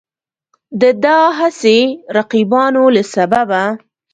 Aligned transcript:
د 0.81 0.83
دا 1.03 1.19
هسې 1.39 1.77
رقیبانو 2.17 2.83
له 2.95 3.03
سببه 3.13 3.63